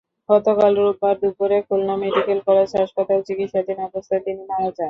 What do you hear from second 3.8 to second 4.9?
অবস্থায় তিনি মারা যান।